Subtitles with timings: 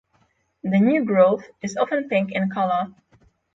[0.63, 2.87] The new growth is often pink in colour.